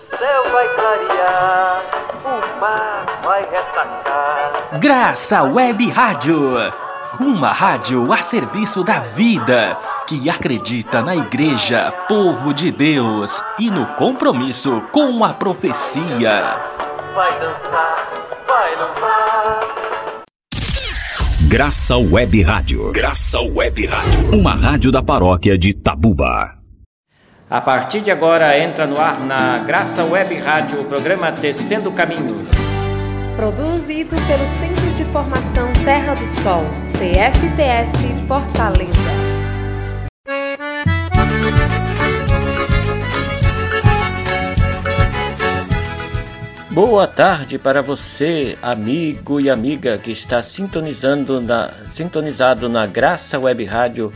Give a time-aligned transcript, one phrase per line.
[0.00, 1.82] céu vai clarear,
[2.24, 4.78] o mar vai ressacar.
[4.78, 6.54] Graça Web Rádio,
[7.20, 9.76] uma rádio a serviço da vida,
[10.06, 16.56] que acredita na Igreja, povo de Deus e no compromisso com a profecia.
[17.14, 17.96] Vai dançar,
[18.46, 19.60] vai louvar.
[21.48, 22.92] Graça Web Rádio.
[22.92, 24.38] Graça Web Rádio.
[24.38, 26.59] Uma rádio da paróquia de Tabuba.
[27.52, 32.48] A partir de agora entra no ar na Graça Web Rádio o programa Tecendo Caminhos.
[33.34, 36.62] Produzido pelo Centro de Formação Terra do Sol,
[36.92, 38.92] CFTS Fortaleza.
[46.70, 53.64] Boa tarde para você, amigo e amiga que está sintonizando na, sintonizado na Graça Web
[53.64, 54.12] Rádio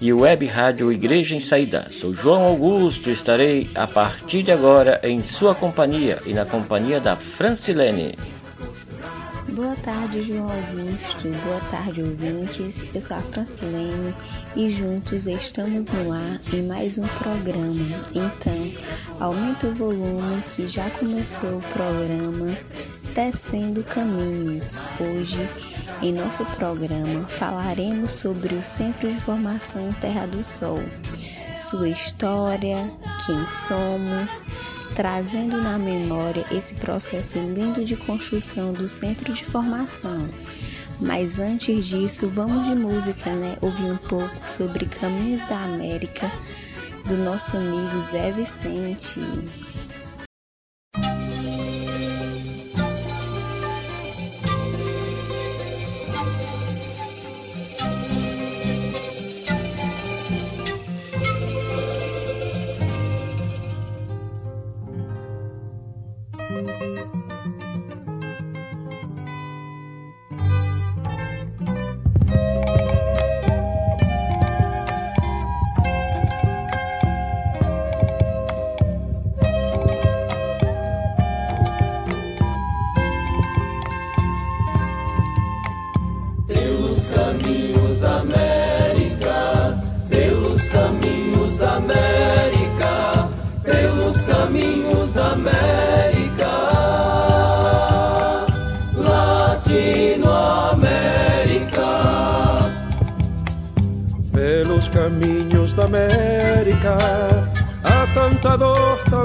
[0.00, 1.86] e Web Rádio Igreja em Saída.
[1.90, 7.16] Sou João Augusto, estarei a partir de agora em sua companhia e na companhia da
[7.16, 8.14] Francilene.
[9.54, 11.28] Boa tarde, João Augusto.
[11.44, 12.84] Boa tarde, ouvintes.
[12.92, 14.12] Eu sou a Francilene
[14.56, 18.02] e juntos estamos no ar em mais um programa.
[18.12, 18.72] Então,
[19.20, 22.58] aumente o volume que já começou o programa
[23.14, 24.80] Tecendo Caminhos.
[24.98, 25.48] Hoje,
[26.04, 30.78] em nosso programa, falaremos sobre o Centro de Formação Terra do Sol,
[31.54, 32.92] sua história,
[33.24, 34.42] quem somos
[34.94, 40.28] trazendo na memória esse processo lindo de construção do centro de formação.
[41.00, 43.56] Mas antes disso, vamos de música, né?
[43.62, 46.30] Ouvir um pouco sobre Caminhos da América
[47.06, 49.20] do nosso amigo Zé Vicente.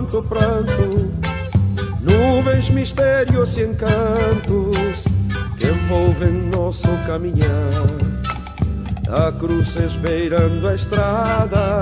[0.09, 1.09] Tanto pranto,
[2.01, 5.03] nuvens, mistérios e encantos
[5.57, 7.49] que envolvem nosso caminhar.
[9.09, 11.81] Há cruzes beirando a estrada,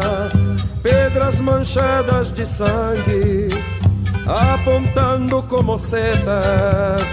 [0.82, 3.50] pedras manchadas de sangue,
[4.26, 7.04] apontando como setas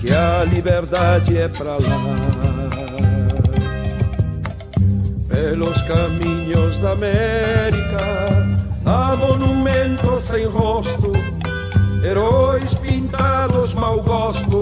[0.00, 2.29] que a liberdade é pra lá.
[5.40, 7.98] Pelos caminhos da América.
[8.84, 11.12] Há monumentos sem rosto,
[12.04, 14.60] heróis pintados mau gosto,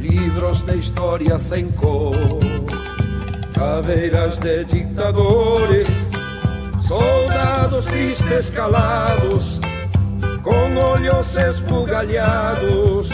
[0.00, 2.16] livros de história sem cor,
[3.54, 6.10] caveiras de ditadores,
[6.80, 9.60] soldados tristes calados,
[10.42, 13.08] com olhos esbugalhados,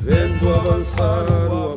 [0.00, 1.73] vendo avançar o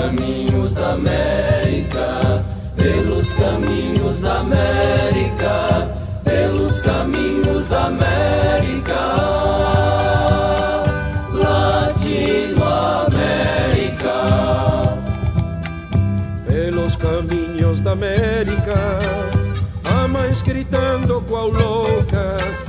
[0.00, 2.44] caminhos da América
[2.76, 5.88] pelos caminhos da América,
[6.22, 8.94] pelos caminhos da América,
[11.32, 12.18] Latinoamérica.
[16.46, 19.00] Pelos caminhos da América,
[20.08, 22.66] mães gritando qual loucas,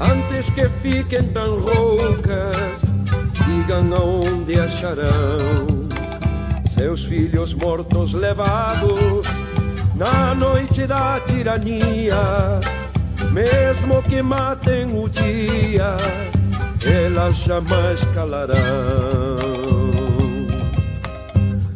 [0.00, 2.80] antes que fiquem tão roucas,
[3.46, 5.69] digam aonde acharão
[6.80, 9.26] seus filhos mortos levados
[9.94, 12.58] na noite da tirania,
[13.32, 15.98] mesmo que matem o dia,
[16.82, 18.56] elas jamais calarão.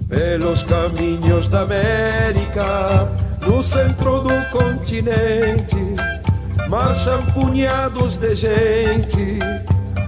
[0.08, 3.06] Pelos caminhos da América,
[3.46, 5.76] no centro do continente,
[6.70, 9.38] marcham punhados de gente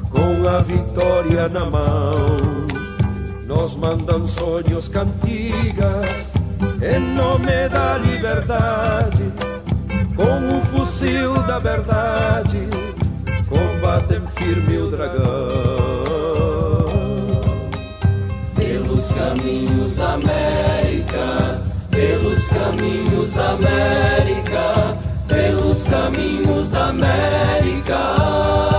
[0.09, 2.56] com a vitória na mão.
[3.57, 6.35] Nos mandam sonhos, cantigas
[6.83, 9.33] em nome da liberdade,
[10.15, 12.69] com o fuzil da verdade,
[13.49, 15.49] combatem firme o dragão.
[18.55, 28.76] Pelos caminhos da América, pelos caminhos da América, pelos caminhos da América,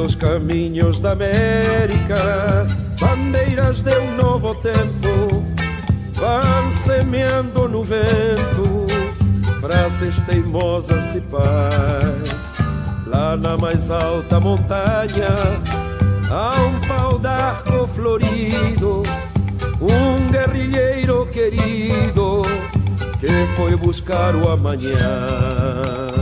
[0.00, 2.66] Pelos caminhos da América,
[2.98, 5.42] bandeiras de um novo tempo
[6.14, 8.86] vão semeando no vento
[9.60, 12.54] frases teimosas de paz.
[13.06, 15.28] Lá na mais alta montanha
[16.30, 19.02] há um pau d'arco florido,
[19.82, 22.40] um guerrilheiro querido
[23.20, 26.19] que foi buscar o amanhã.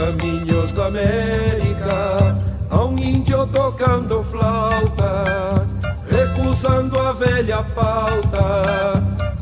[0.00, 5.66] Caminhos da América, há um índio tocando flauta,
[6.08, 8.94] recusando a velha pauta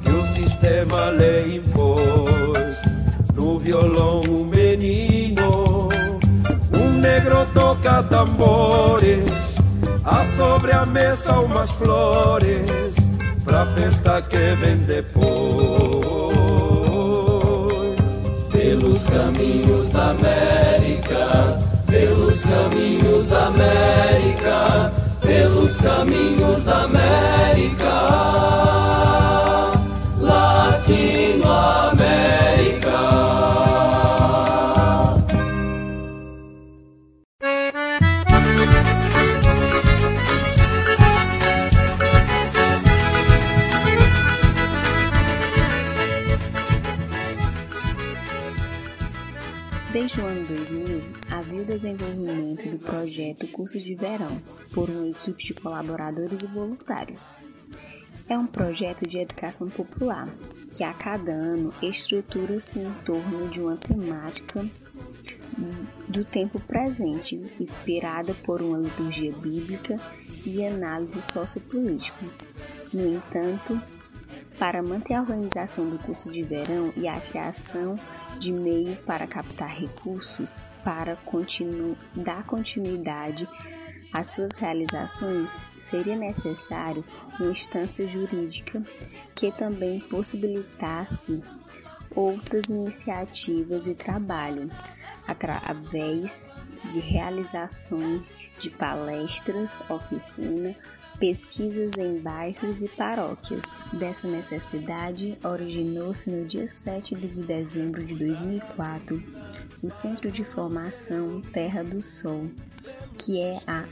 [0.03, 2.77] que o sistema lhe impôs.
[3.35, 5.89] No violão, um menino,
[6.75, 9.29] um negro toca tambores,
[10.05, 12.97] há sobre a mesa umas flores
[13.45, 16.78] pra festa que vem depois.
[18.69, 24.93] Pelos caminhos da América, pelos caminhos da América,
[25.23, 28.68] pelos caminhos da América.
[50.09, 54.41] Desde o ano 2000, havia o desenvolvimento do projeto Curso de Verão
[54.73, 57.37] por uma equipe de colaboradores e voluntários.
[58.27, 60.27] É um projeto de educação popular
[60.71, 64.67] que a cada ano estrutura-se em torno de uma temática
[66.09, 70.01] do tempo presente, inspirada por uma liturgia bíblica
[70.43, 72.25] e análise sociopolítica.
[72.95, 73.79] No entanto,
[74.59, 77.99] para manter a organização do curso de verão e a criação
[78.39, 83.49] de meio para captar recursos para continu dar continuidade
[84.13, 87.05] às suas realizações, seria necessário
[87.39, 88.83] uma instância jurídica
[89.35, 91.43] que também possibilitasse
[92.15, 94.71] outras iniciativas e trabalho
[95.27, 96.51] através
[96.85, 100.75] de realizações de palestras, oficina,
[101.19, 103.63] pesquisas em bairros e paróquias.
[103.93, 109.23] Dessa necessidade, originou-se no dia 7 de dezembro de 2004
[109.83, 112.51] o Centro de Formação Terra do Sol,
[113.17, 113.89] que é a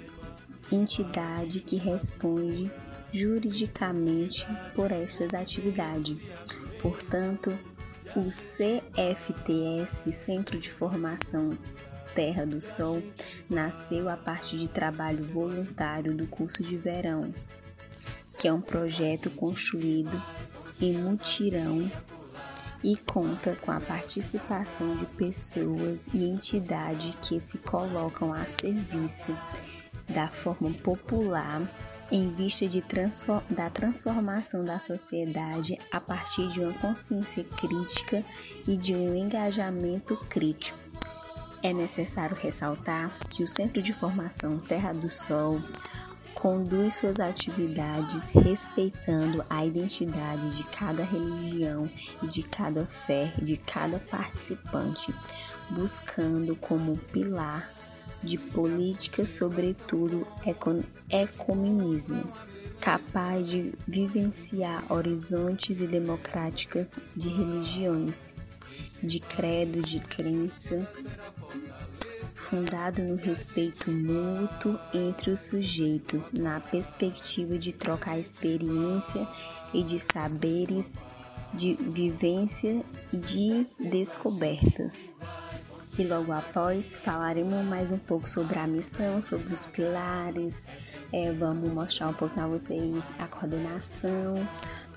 [0.71, 2.71] entidade que responde
[3.13, 6.19] juridicamente por estas atividades.
[6.81, 7.57] Portanto,
[8.17, 11.57] o CFTS, Centro de Formação
[12.17, 13.03] Terra do Sol
[13.47, 17.35] nasceu a partir de trabalho voluntário do curso de verão,
[18.39, 20.21] que é um projeto construído
[20.81, 21.93] em mutirão
[22.83, 29.37] e conta com a participação de pessoas e entidades que se colocam a serviço
[30.09, 31.71] da forma popular
[32.11, 38.25] em vista de transform da transformação da sociedade a partir de uma consciência crítica
[38.67, 40.86] e de um engajamento crítico.
[41.67, 45.61] É necessário ressaltar que o Centro de Formação Terra do Sol
[46.33, 51.91] conduz suas atividades respeitando a identidade de cada religião
[52.23, 55.13] e de cada fé de cada participante,
[55.69, 57.69] buscando como pilar
[58.23, 60.25] de política, sobretudo
[61.11, 62.33] ecumenismo,
[62.81, 68.37] capaz de vivenciar horizontes e democráticas de religiões,
[69.03, 70.89] de credo, de crença,
[72.37, 79.27] fundado no respeito mútuo entre o sujeito, na perspectiva de trocar experiência
[79.73, 81.05] e de saberes,
[81.55, 85.17] de vivência e de descobertas.
[85.99, 90.67] E logo após falaremos mais um pouco sobre a missão, sobre os pilares,
[91.13, 94.47] é, vamos mostrar um pouquinho a vocês a coordenação.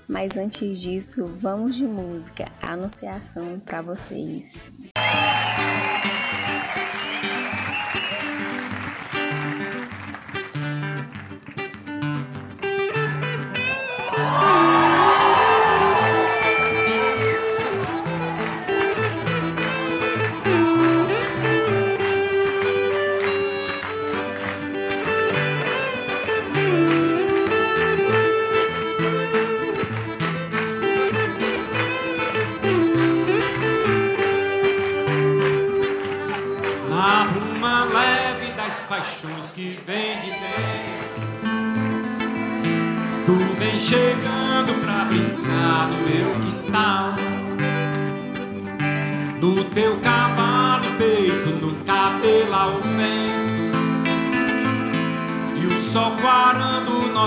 [0.06, 4.79] Mas antes disso, vamos de música, anunciação para vocês.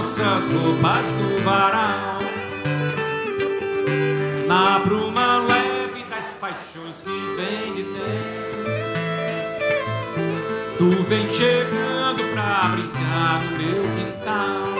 [0.03, 2.19] Nossas roupas no varal.
[4.45, 8.63] Na bruma leve das paixões que vem de dentro.
[10.77, 14.73] Tu vem chegando pra brincar no meu quintal.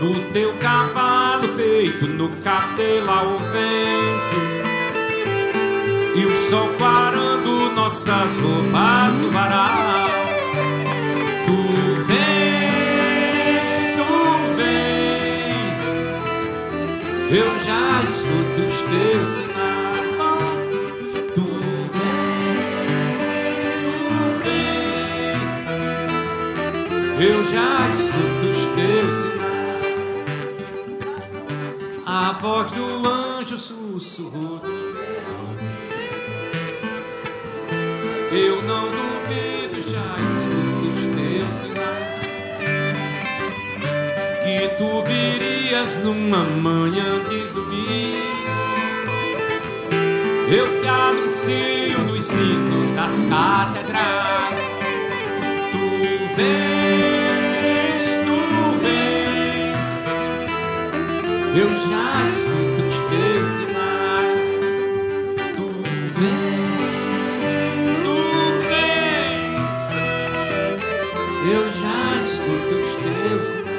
[0.00, 4.42] No teu cavalo peito, no cabelo ao vento.
[6.16, 10.10] E o sol quarando nossas roupas no varal.
[11.46, 11.93] Tu
[18.94, 20.14] teus sinais.
[21.34, 21.46] Tu
[21.94, 23.10] vens,
[23.82, 23.96] tu
[24.44, 25.50] vens,
[27.20, 29.84] eu já escuto os teus sinais.
[32.06, 34.60] A voz do anjo sussurrou
[38.30, 42.18] Eu não duvido, já escuto os teus sinais.
[44.44, 48.23] Que tu virias numa manhã de domingo.
[50.46, 54.60] Eu te anuncio no ensino das catedrais.
[55.72, 55.88] Tu
[56.36, 58.38] vens, tu
[58.82, 59.86] vens.
[61.56, 64.48] Eu já escuto os teus sinais.
[65.56, 65.66] Tu
[66.18, 67.18] vens,
[68.04, 68.16] tu
[68.68, 69.78] vens.
[71.50, 73.73] Eu já escuto os teus sinais.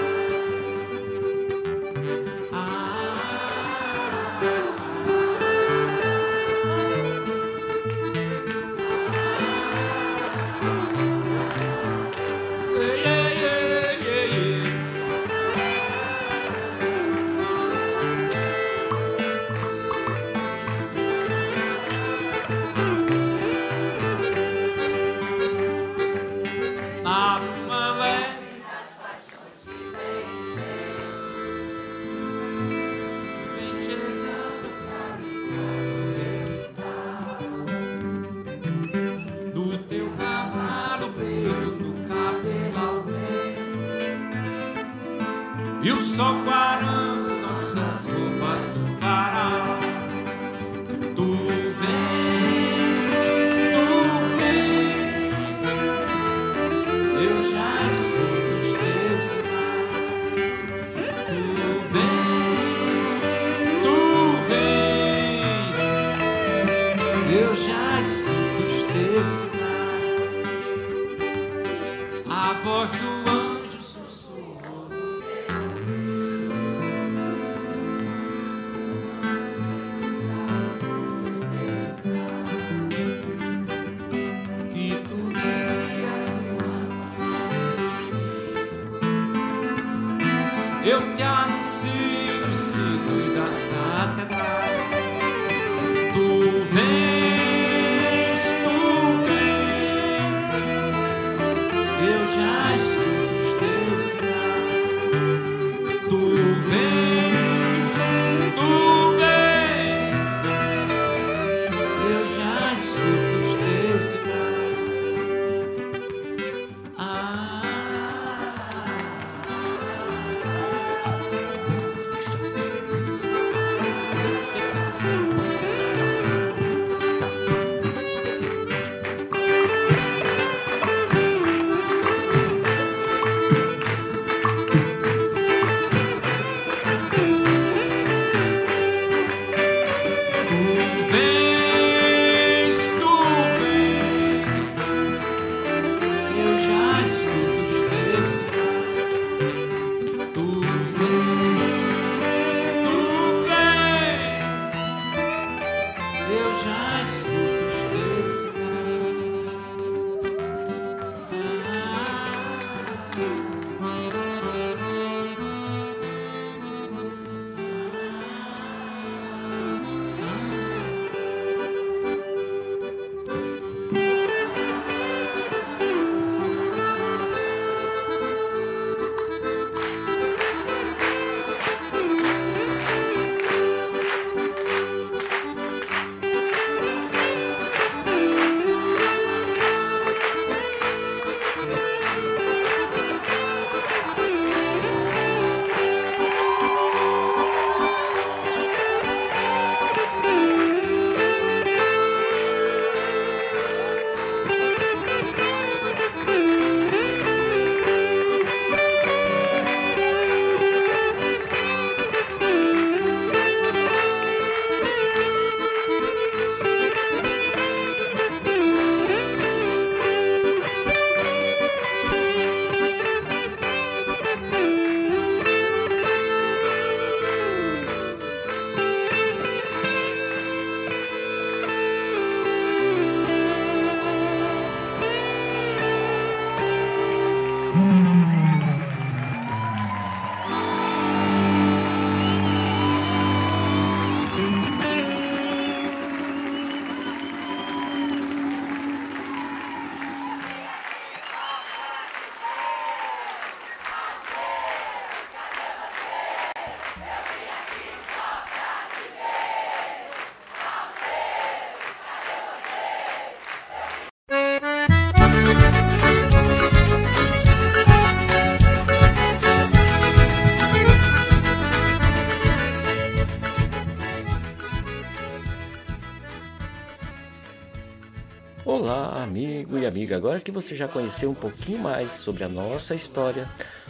[280.15, 280.17] E.
[280.17, 283.50] Agora que você já conheceu um pouquinho mais sobre a nossa história,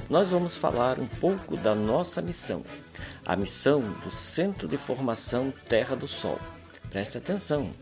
[0.09, 2.63] nós vamos falar um pouco da nossa missão.
[3.25, 6.39] A missão do Centro de Formação Terra do Sol.
[6.89, 7.73] Preste atenção.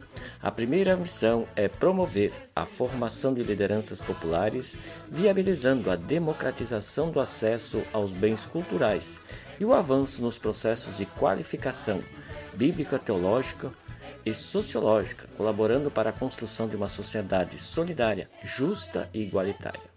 [0.41, 4.75] A primeira missão é promover a formação de lideranças populares,
[5.09, 9.19] viabilizando a democratização do acesso aos bens culturais
[9.59, 12.01] e o avanço nos processos de qualificação
[12.55, 13.71] bíblica, teológica
[14.25, 19.93] e sociológica, colaborando para a construção de uma sociedade solidária, justa e igualitária.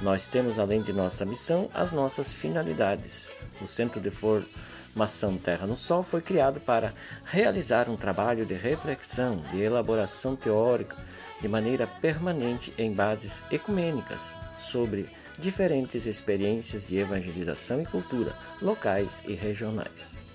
[0.00, 3.36] Nós temos, além de nossa missão, as nossas finalidades.
[3.60, 6.94] O Centro de Formação Terra no Sol foi criado para
[7.24, 10.96] realizar um trabalho de reflexão, de elaboração teórica,
[11.40, 19.34] de maneira permanente em bases ecumênicas sobre diferentes experiências de evangelização e cultura locais e
[19.34, 20.27] regionais.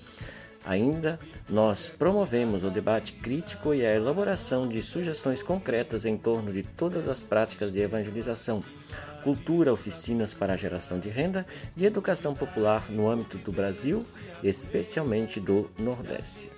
[0.65, 6.63] Ainda, nós promovemos o debate crítico e a elaboração de sugestões concretas em torno de
[6.63, 8.63] todas as práticas de evangelização,
[9.23, 11.45] cultura, oficinas para a geração de renda
[11.75, 14.05] e educação popular no âmbito do Brasil,
[14.41, 16.49] especialmente do Nordeste.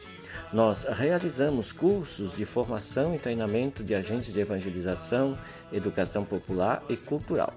[0.54, 5.38] Nós realizamos cursos de formação e treinamento de agentes de evangelização,
[5.74, 7.54] educação popular e cultural.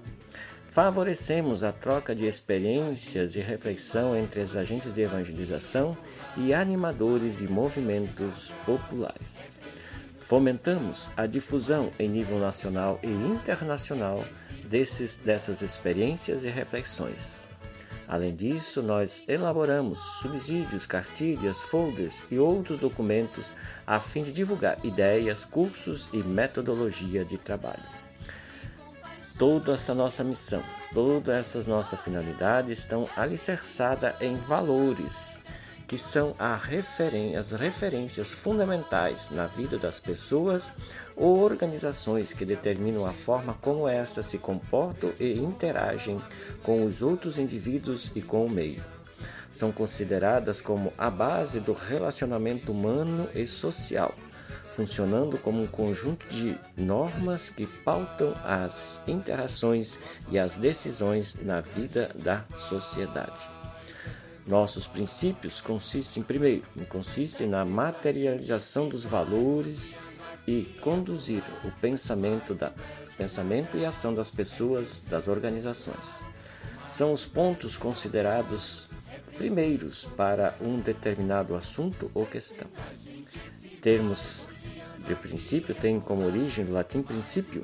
[0.69, 5.97] Favorecemos a troca de experiências e reflexão entre os agentes de evangelização
[6.37, 9.59] e animadores de movimentos populares.
[10.19, 14.23] Fomentamos a difusão em nível nacional e internacional
[14.65, 17.47] desses, dessas experiências e reflexões.
[18.07, 23.53] Além disso, nós elaboramos subsídios, cartilhas, folders e outros documentos
[23.85, 27.99] a fim de divulgar ideias, cursos e metodologia de trabalho
[29.39, 30.61] toda essa nossa missão,
[30.93, 35.39] todas essas nossas finalidades estão alicerçadas em valores
[35.89, 40.71] que são referen as referências fundamentais na vida das pessoas
[41.17, 46.21] ou organizações que determinam a forma como estas se comportam e interagem
[46.61, 48.85] com os outros indivíduos e com o meio.
[49.51, 54.13] São consideradas como a base do relacionamento humano e social
[54.71, 59.99] funcionando como um conjunto de normas que pautam as interações
[60.31, 63.58] e as decisões na vida da sociedade.
[64.47, 69.93] Nossos princípios consistem, primeiro, consistem na materialização dos valores
[70.47, 72.71] e conduzir o pensamento, da,
[73.17, 76.21] pensamento e ação das pessoas, das organizações.
[76.87, 78.89] São os pontos considerados
[79.37, 82.67] primeiros para um determinado assunto ou questão.
[83.81, 84.47] Termos
[85.05, 87.63] de princípio tem como origem o latim princípio,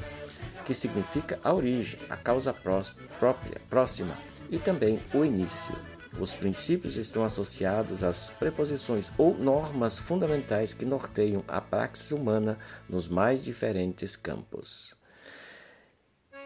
[0.63, 4.15] que significa a origem, a causa própria, próxima,
[4.49, 5.75] e também o início.
[6.19, 13.09] Os princípios estão associados às preposições ou normas fundamentais que norteiam a praxis humana nos
[13.09, 14.95] mais diferentes campos.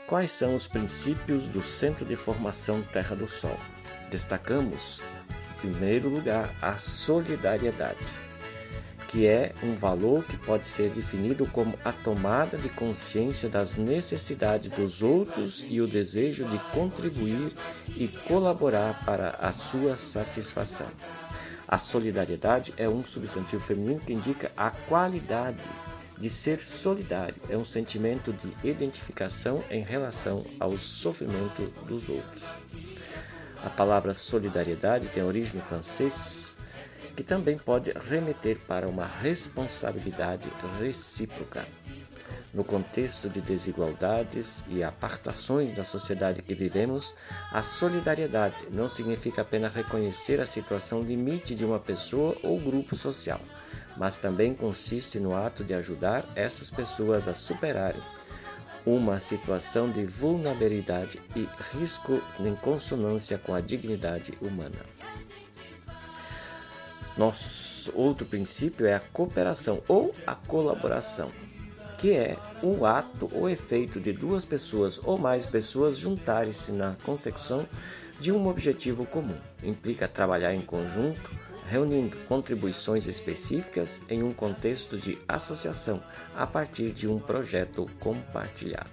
[0.08, 3.58] Quais são os princípios do Centro de Formação Terra do Sol?
[4.10, 8.28] Destacamos, em primeiro lugar, a solidariedade
[9.09, 14.69] que é um valor que pode ser definido como a tomada de consciência das necessidades
[14.69, 17.51] dos outros e o desejo de contribuir
[17.87, 20.87] e colaborar para a sua satisfação.
[21.67, 25.63] A solidariedade é um substantivo feminino que indica a qualidade
[26.19, 32.43] de ser solidário, é um sentimento de identificação em relação ao sofrimento dos outros.
[33.63, 36.55] A palavra solidariedade tem origem no francês
[37.19, 41.65] que também pode remeter para uma responsabilidade recíproca.
[42.53, 47.13] No contexto de desigualdades e apartações da sociedade que vivemos,
[47.51, 53.41] a solidariedade não significa apenas reconhecer a situação limite de uma pessoa ou grupo social,
[53.97, 58.01] mas também consiste no ato de ajudar essas pessoas a superarem
[58.86, 61.45] uma situação de vulnerabilidade e
[61.77, 64.98] risco em consonância com a dignidade humana.
[67.19, 71.29] Nosso outro princípio é a cooperação ou a colaboração,
[71.97, 77.67] que é um ato ou efeito de duas pessoas ou mais pessoas juntarem-se na consecução
[78.21, 79.36] de um objetivo comum.
[79.62, 81.29] Implica trabalhar em conjunto,
[81.67, 86.01] reunindo contribuições específicas em um contexto de associação
[86.38, 88.89] a partir de um projeto compartilhado.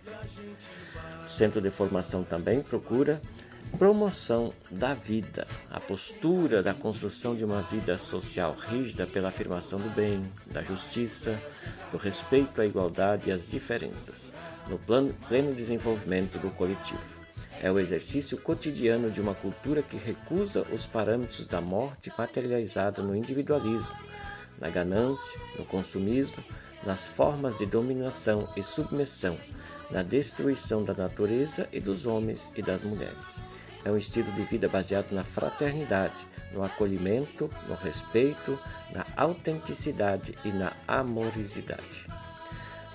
[1.25, 3.23] O Centro de Formação também procura
[3.73, 9.91] Promoção da vida, a postura da construção de uma vida social rígida pela afirmação do
[9.91, 11.39] bem, da justiça,
[11.93, 14.35] do respeito à igualdade e às diferenças,
[14.67, 17.03] no plano, pleno desenvolvimento do coletivo.
[17.61, 23.15] É o exercício cotidiano de uma cultura que recusa os parâmetros da morte materializada no
[23.15, 23.97] individualismo,
[24.59, 26.43] na ganância, no consumismo,
[26.83, 29.37] nas formas de dominação e submissão,
[29.91, 33.43] na destruição da natureza e dos homens e das mulheres.
[33.85, 38.59] É um estilo de vida baseado na fraternidade, no acolhimento, no respeito,
[38.93, 42.07] na autenticidade e na amorosidade.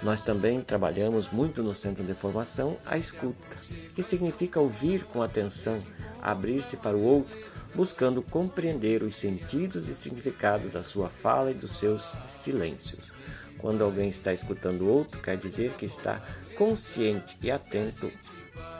[0.01, 3.57] Nós também trabalhamos muito no centro de formação a escuta,
[3.93, 5.81] que significa ouvir com atenção,
[6.21, 7.37] abrir-se para o outro,
[7.75, 13.11] buscando compreender os sentidos e significados da sua fala e dos seus silêncios.
[13.59, 16.19] Quando alguém está escutando o outro, quer dizer que está
[16.57, 18.11] consciente e atento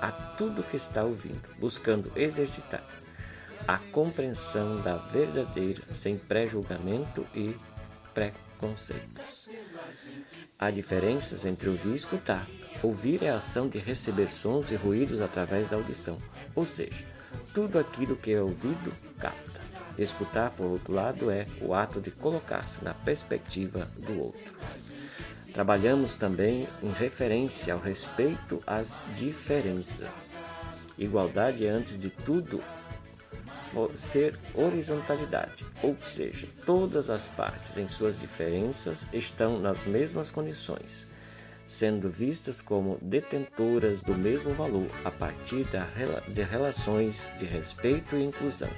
[0.01, 2.83] a tudo que está ouvindo, buscando exercitar
[3.67, 7.55] a compreensão da verdadeira, sem pré-julgamento e
[8.13, 9.49] preconceitos.
[10.59, 12.47] Há diferenças entre ouvir e escutar.
[12.83, 16.17] Ouvir é a ação de receber sons e ruídos através da audição,
[16.55, 17.05] ou seja,
[17.53, 19.61] tudo aquilo que é ouvido capta.
[19.97, 24.53] Escutar, por outro lado, é o ato de colocar-se na perspectiva do outro.
[25.53, 30.39] Trabalhamos também em referência ao respeito às diferenças.
[30.97, 32.61] Igualdade é, antes de tudo,
[33.93, 41.07] ser horizontalidade, ou seja, todas as partes em suas diferenças estão nas mesmas condições,
[41.65, 45.65] sendo vistas como detentoras do mesmo valor a partir
[46.27, 48.69] de relações de respeito e inclusão.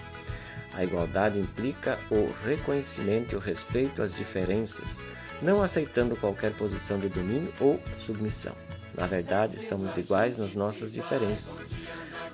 [0.75, 5.01] A igualdade implica o reconhecimento e o respeito às diferenças,
[5.43, 8.55] não aceitando qualquer posição de domínio ou submissão.
[8.95, 11.67] Na verdade, somos iguais nas nossas diferenças.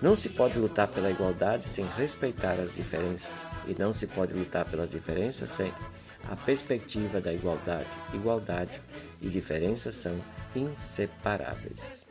[0.02, 4.66] Não se pode lutar pela igualdade sem respeitar as diferenças, e não se pode lutar
[4.66, 5.74] pelas diferenças sem
[6.30, 7.90] a perspectiva da igualdade.
[8.14, 8.80] Igualdade
[9.22, 10.16] e diferença são
[10.56, 12.08] inseparáveis.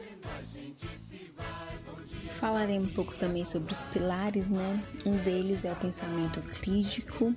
[2.29, 4.83] Falarei um pouco também sobre os pilares, né?
[5.05, 7.35] Um deles é o pensamento crítico,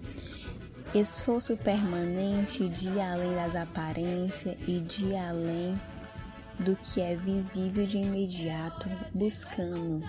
[0.94, 5.80] esforço permanente de ir além das aparências e de além
[6.60, 10.04] do que é visível de imediato, buscando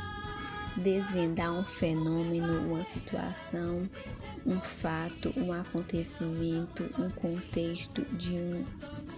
[0.76, 3.88] desvendar um fenômeno, uma situação,
[4.44, 8.64] um fato, um acontecimento, um contexto de um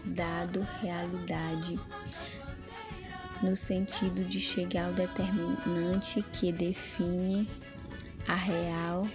[0.05, 1.81] dado realidade,
[3.42, 7.48] no sentido de chegar ao determinante que define
[8.29, 9.09] a real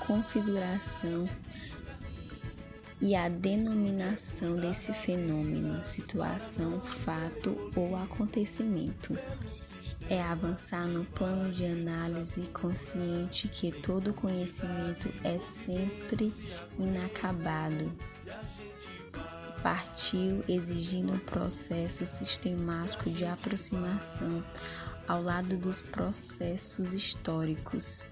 [0.00, 1.28] configuração
[3.02, 9.18] e a denominação desse fenômeno, situação, fato ou acontecimento
[10.08, 16.32] é avançar no plano de análise consciente que todo conhecimento é sempre
[16.78, 17.92] inacabado.
[19.64, 24.44] Partiu exigindo um processo sistemático de aproximação
[25.08, 28.04] ao lado dos processos históricos.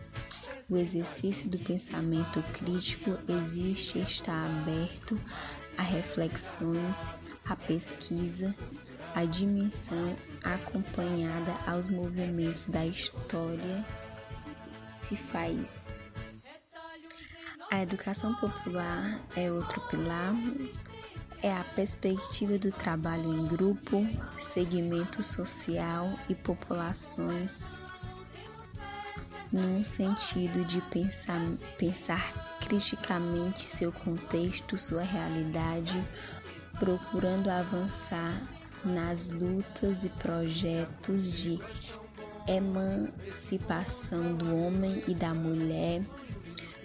[0.71, 5.21] O exercício do pensamento crítico existe e está aberto
[5.77, 7.13] a reflexões,
[7.45, 8.55] a pesquisa,
[9.13, 13.85] a dimensão acompanhada aos movimentos da história
[14.89, 16.09] se faz.
[17.69, 20.37] A educação popular é outro pilar,
[21.43, 24.07] é a perspectiva do trabalho em grupo,
[24.39, 27.51] segmento social e populações,
[29.53, 31.41] num sentido de pensar,
[31.77, 36.03] pensar criticamente seu contexto, sua realidade,
[36.79, 38.41] procurando avançar
[38.85, 41.59] nas lutas e projetos de
[42.47, 46.03] emancipação do homem e da mulher,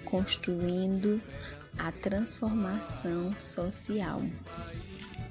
[0.04, 1.22] construindo
[1.78, 4.22] a transformação social.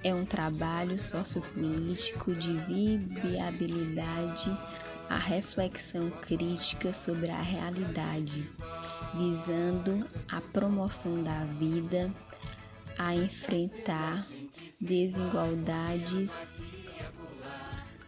[0.02, 2.56] É um trabalho sociopolítico de
[3.22, 4.56] viabilidade,
[5.08, 8.48] a reflexão crítica sobre a realidade,
[9.14, 12.12] visando a promoção da vida,
[12.98, 14.26] a enfrentar
[14.80, 16.46] desigualdades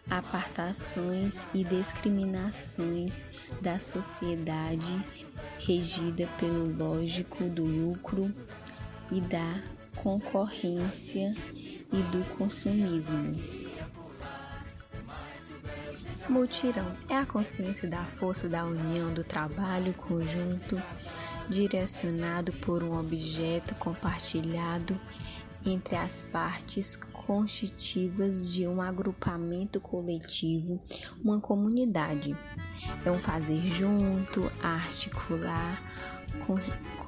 [0.09, 3.25] apartações e discriminações
[3.61, 5.05] da sociedade
[5.59, 8.33] regida pelo lógico do lucro
[9.11, 9.61] e da
[9.95, 11.35] concorrência
[11.91, 13.56] e do consumismo.
[16.29, 20.81] Mutirão é a consciência da força da união do trabalho conjunto,
[21.49, 24.99] direcionado por um objeto compartilhado
[25.65, 30.81] entre as partes constitutivas de um agrupamento coletivo,
[31.23, 32.35] uma comunidade.
[33.05, 35.81] É um fazer junto, articular,
[36.45, 36.57] com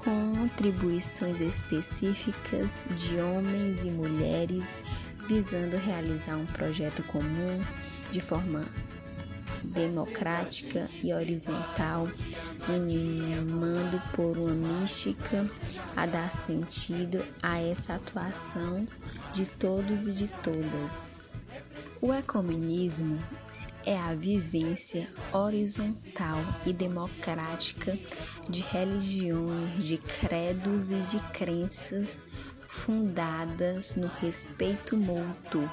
[0.03, 4.79] contribuições específicas de homens e mulheres
[5.27, 7.61] visando realizar um projeto comum
[8.11, 8.65] de forma
[9.69, 12.07] democrática e horizontal,
[12.67, 15.49] animando por uma mística
[15.95, 18.85] a dar sentido a essa atuação
[19.33, 21.33] de todos e de todas.
[22.01, 23.19] O ecumenismo
[23.85, 27.97] é a vivência horizontal e democrática
[28.49, 32.23] de religiões, de credos e de crenças
[32.67, 35.69] fundadas no respeito mútuo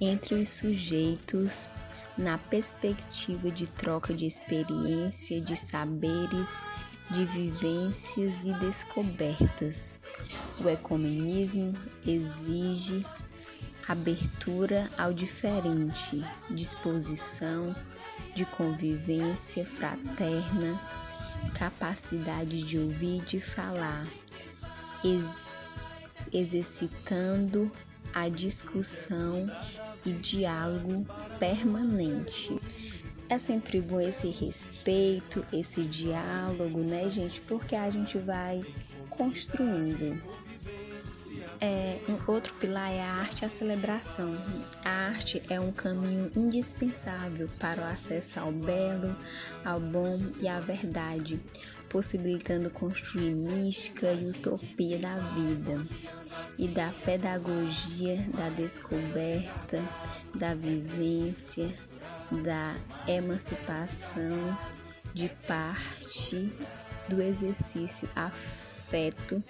[0.00, 1.68] entre os sujeitos
[2.16, 6.62] na perspectiva de troca de experiência, de saberes,
[7.10, 9.96] de vivências e descobertas.
[10.62, 11.74] O ecumenismo
[12.06, 13.04] exige
[13.88, 17.74] abertura ao diferente, disposição
[18.34, 20.80] de convivência fraterna,
[21.58, 24.06] capacidade de ouvir e de falar,
[25.02, 25.80] ex
[26.32, 27.72] exercitando
[28.14, 29.50] a discussão
[30.04, 31.06] e diálogo
[31.38, 32.56] permanente.
[33.28, 37.40] É sempre bom esse respeito, esse diálogo, né, gente?
[37.42, 38.60] Porque a gente vai
[39.08, 40.20] construindo.
[41.60, 44.32] É, um outro pilar é a arte a celebração.
[44.84, 49.14] A arte é um caminho indispensável para o acesso ao belo,
[49.64, 51.38] ao bom e à verdade,
[51.90, 55.84] possibilitando construir mística e utopia da vida
[56.56, 59.86] e da pedagogia, da descoberta,
[60.34, 61.68] da vivência,
[62.44, 62.76] da
[63.08, 64.56] emancipação
[65.12, 66.52] de parte
[67.08, 69.42] do exercício afeto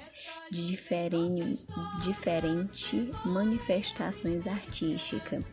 [0.50, 1.58] de diferente,
[2.02, 5.44] diferente manifestações artísticas,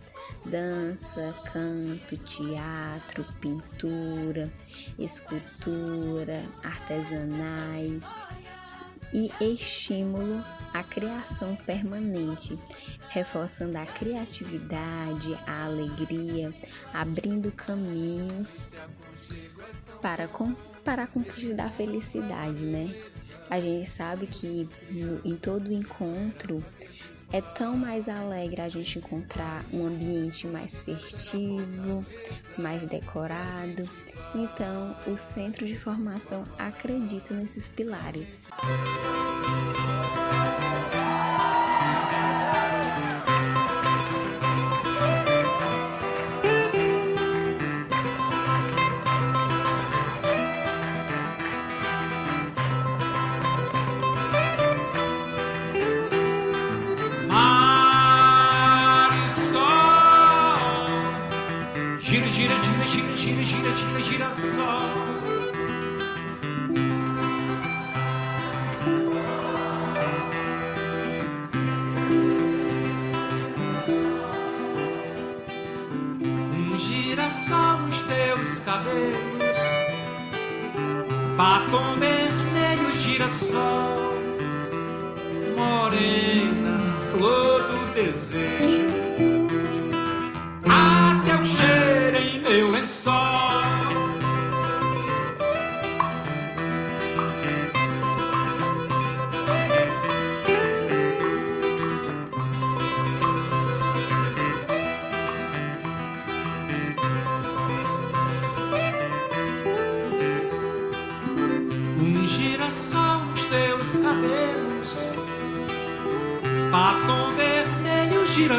[0.43, 4.51] dança, canto, teatro, pintura,
[4.97, 8.25] escultura, artesanais
[9.13, 12.57] e estímulo à criação permanente,
[13.09, 16.53] reforçando a criatividade, a alegria,
[16.91, 18.65] abrindo caminhos
[20.01, 20.27] para,
[20.83, 22.93] para a conquista da felicidade, né?
[23.49, 26.63] A gente sabe que no, em todo encontro
[27.31, 32.05] é tão mais alegre a gente encontrar um ambiente mais festivo,
[32.57, 33.89] mais decorado.
[34.33, 38.45] Então, o centro de formação acredita nesses pilares.
[38.51, 39.56] Desço
[81.69, 84.13] Com vermelho girassol,
[85.55, 88.66] morena, flor do desejo.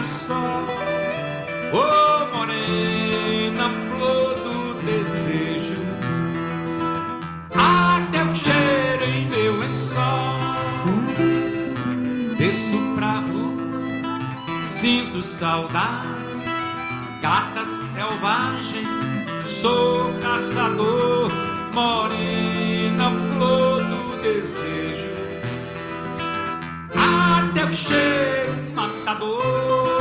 [0.08, 0.64] só,
[1.70, 5.76] oh, morena, flor do desejo.
[7.54, 10.02] Até o cheiro em meu lençol.
[12.38, 16.08] Desço pra rua, sinto saudade.
[17.20, 18.86] Gata selvagem,
[19.44, 21.30] sou caçador,
[21.74, 25.08] morena, flor do desejo.
[26.94, 28.38] Até o cheiro
[29.08, 29.97] matador.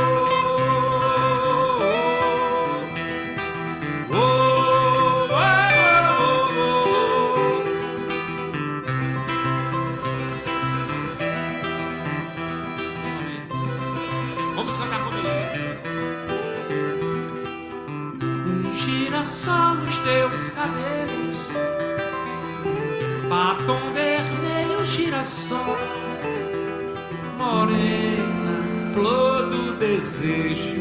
[29.78, 30.76] desejo.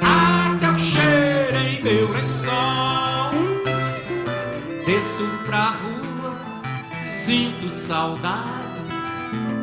[0.00, 3.32] Há que cheiro em meu lençol.
[4.84, 6.36] Desço pra rua,
[7.08, 8.60] sinto saudade.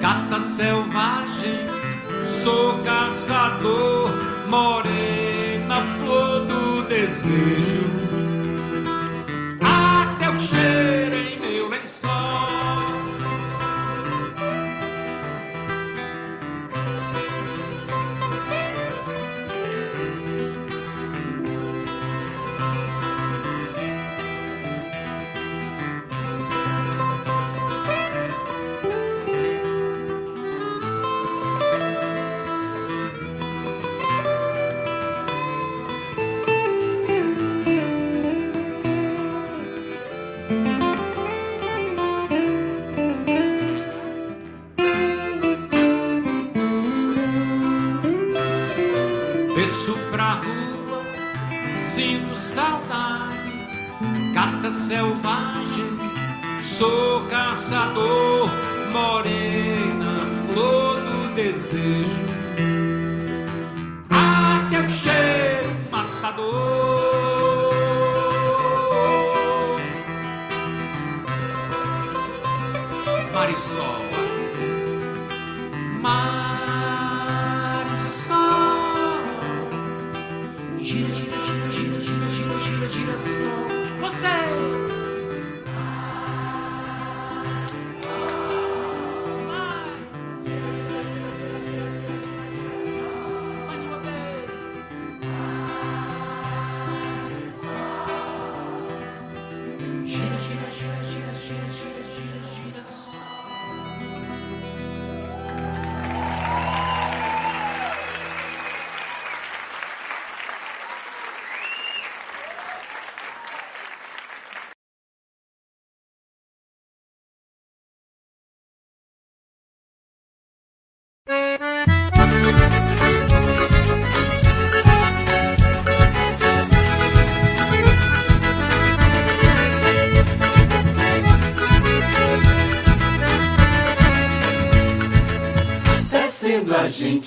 [0.02, 1.68] Cata selvagem,
[2.26, 4.12] sou caçador,
[4.48, 8.07] morena, flor do desejo.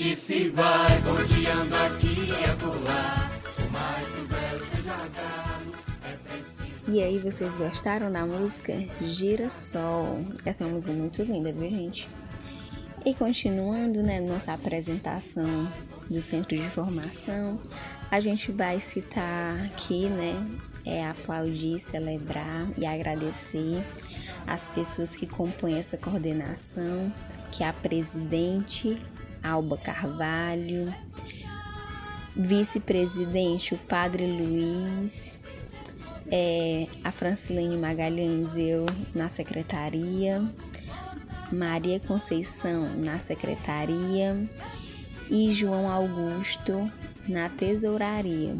[0.00, 0.96] Se vai,
[1.84, 2.56] aqui e é
[6.16, 6.70] preciso.
[6.88, 10.24] E aí, vocês gostaram da música Girassol?
[10.46, 12.08] Essa é uma música muito linda, viu, gente?
[13.04, 15.70] E continuando, né, nossa apresentação
[16.08, 17.60] do Centro de Formação,
[18.10, 20.46] a gente vai citar aqui, né,
[20.86, 23.84] é aplaudir, celebrar e agradecer
[24.46, 27.12] as pessoas que compõem essa coordenação,
[27.52, 28.98] que é a presidente
[29.42, 30.94] Alba Carvalho,
[32.36, 35.38] vice-presidente o Padre Luiz,
[36.30, 40.42] é, a Francilene Magalhães, eu na secretaria,
[41.52, 44.48] Maria Conceição na secretaria
[45.28, 46.90] e João Augusto
[47.26, 48.56] na tesouraria.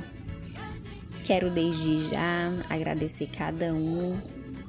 [1.23, 4.21] Quero desde já agradecer cada um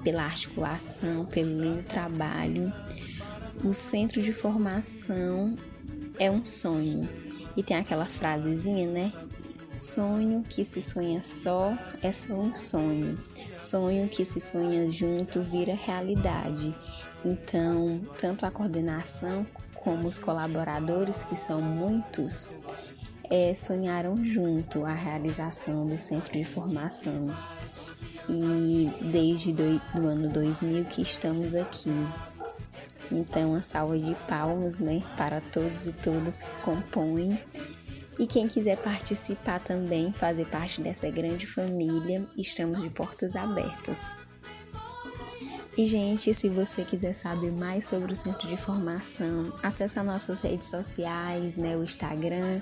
[0.04, 2.72] pela articulação, pelo lindo trabalho.
[3.64, 5.58] O centro de formação
[6.22, 7.10] é um sonho.
[7.58, 9.12] E tem aquela frasezinha, né?
[9.72, 13.18] Sonho que se sonha só é só um sonho.
[13.56, 16.76] Sonho que se sonha junto vira realidade.
[17.26, 22.52] Então, tanto a coordenação como os colaboradores, que são muitos,
[23.28, 27.36] é, sonharam junto a realização do centro de formação.
[28.30, 31.90] E desde do, do ano 2000 que estamos aqui.
[33.12, 37.40] Então, uma salva de palmas, né, para todos e todas que compõem.
[38.18, 44.16] E quem quiser participar também, fazer parte dessa grande família, estamos de portas abertas.
[45.78, 50.40] E, gente, se você quiser saber mais sobre o Centro de Formação, acesse as nossas
[50.42, 52.62] redes sociais, né, o Instagram,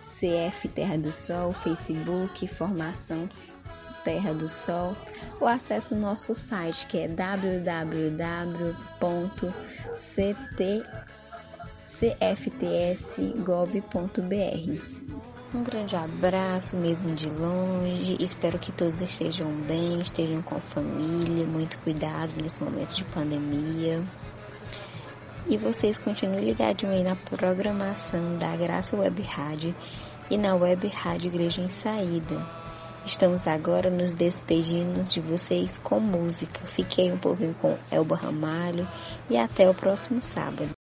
[0.00, 3.28] CF Terra do Sol, Facebook, Formação
[4.06, 4.96] Terra do Sol,
[5.40, 8.72] ou acesse o nosso site que é www.cfts.gov.br.
[15.52, 18.16] Um grande abraço, mesmo de longe.
[18.20, 24.04] Espero que todos estejam bem, estejam com família, muito cuidado nesse momento de pandemia.
[25.48, 29.74] E vocês continuem ligadinhos aí na programação da Graça Web Rádio
[30.30, 32.65] e na Web Rádio Igreja em Saída.
[33.06, 36.58] Estamos agora nos despedindo de vocês com música.
[36.66, 38.86] Fiquei um pouquinho com Elba Ramalho
[39.30, 40.75] e até o próximo sábado.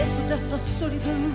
[0.00, 1.30] Desço dessa solidão,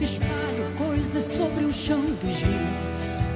[0.00, 3.27] espalho coisas sobre o chão dos giz.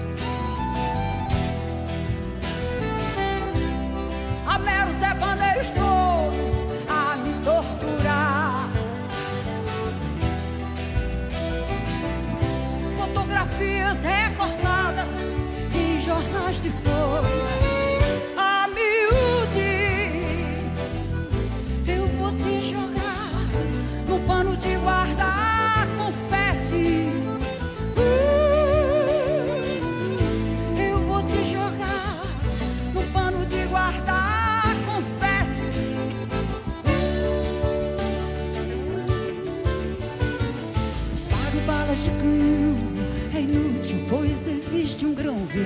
[45.55, 45.61] Oh, oh,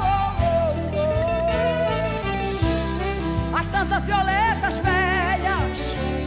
[0.00, 0.04] oh,
[0.96, 0.98] oh,
[3.54, 5.78] Há tantas violetas velhas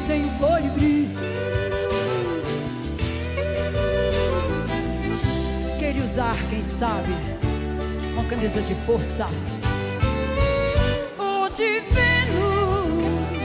[0.05, 1.09] sem o colibri.
[5.80, 7.16] Queria usar, quem sabe,
[8.13, 9.26] uma camisa de força.
[11.18, 13.41] Ou de Vênus,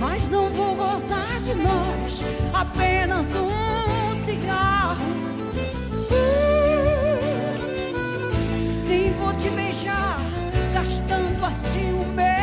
[0.00, 5.27] mas não vou gozar de nós, apenas um cigarro.
[11.48, 12.37] Assim o meu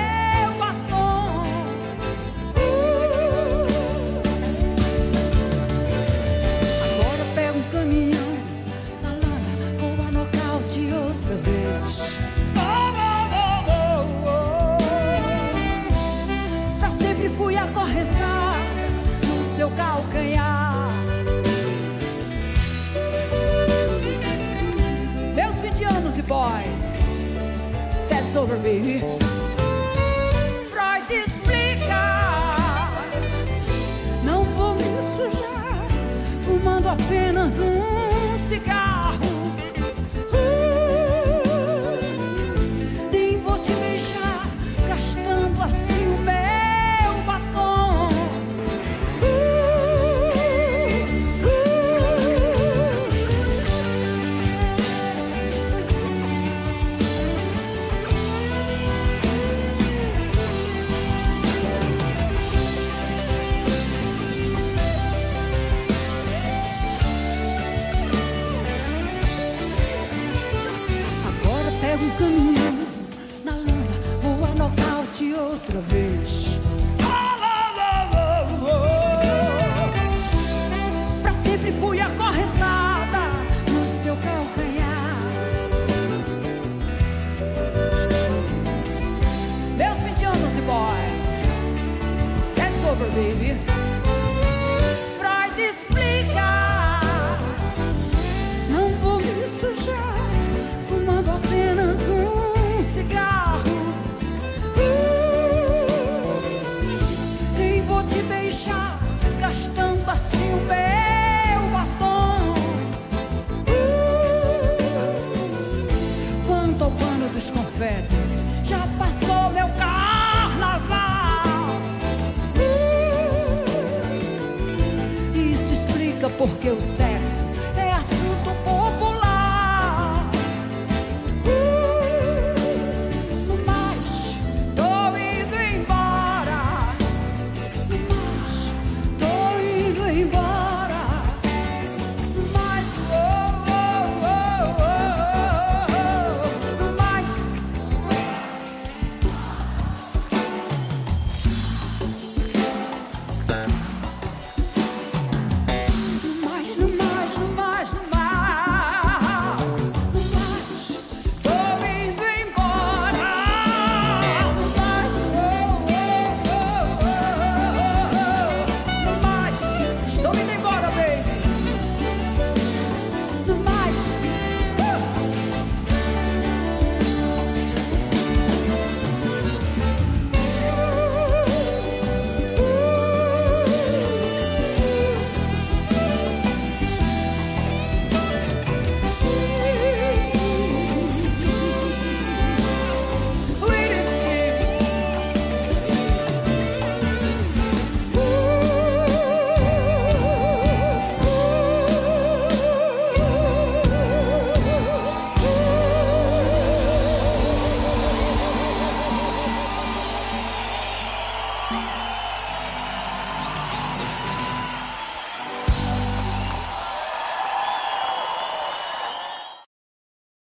[28.36, 29.02] over, baby.
[30.70, 32.02] Freud explica,
[34.24, 34.84] não vou me
[35.16, 35.86] sujar,
[36.42, 37.85] fumando apenas um